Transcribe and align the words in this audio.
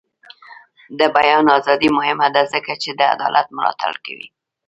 د 0.99 1.01
بیان 1.15 1.45
ازادي 1.57 1.89
مهمه 1.97 2.27
ده 2.35 2.41
ځکه 2.53 2.73
چې 2.83 2.89
د 2.99 3.01
عدالت 3.13 3.47
ملاتړ 3.57 3.93
کوي. 4.05 4.27